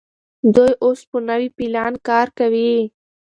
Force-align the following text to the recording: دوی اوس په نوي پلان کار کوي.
دوی 0.55 0.71
اوس 0.83 0.99
په 1.09 1.17
نوي 1.29 1.49
پلان 1.57 1.93
کار 2.07 2.27
کوي. 2.37 2.73